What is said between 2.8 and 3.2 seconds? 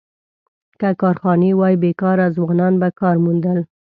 به کار